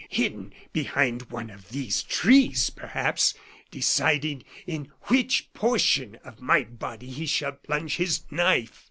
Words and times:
Hidden 0.09 0.51
behind 0.73 1.29
one 1.29 1.51
of 1.51 1.69
these 1.69 2.01
trees, 2.01 2.71
perhaps, 2.71 3.35
deciding 3.69 4.43
in 4.65 4.91
which 5.03 5.53
portion 5.53 6.15
of 6.23 6.41
my 6.41 6.63
body 6.63 7.11
he 7.11 7.27
shall 7.27 7.51
plunge 7.53 7.97
his 7.97 8.23
knife." 8.31 8.79